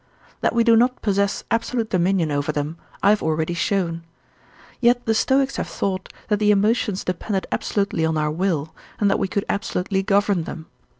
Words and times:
That 0.39 0.55
we 0.55 0.63
do 0.63 0.75
not 0.75 1.03
possess 1.03 1.43
absolute 1.51 1.91
dominion 1.91 2.31
over 2.31 2.51
them, 2.51 2.79
I 3.03 3.11
have 3.11 3.21
already 3.21 3.53
shown. 3.53 4.03
Yet 4.79 5.05
the 5.05 5.13
Stoics 5.13 5.57
have 5.57 5.67
thought, 5.69 6.11
that 6.27 6.39
the 6.39 6.49
emotions 6.49 7.03
depended 7.03 7.45
absolutely 7.51 8.03
on 8.03 8.17
our 8.17 8.31
will, 8.31 8.73
and 8.99 9.11
that 9.11 9.19
we 9.19 9.27
could 9.27 9.45
absolutely 9.47 10.01
govern 10.01 10.45
them. 10.45 10.65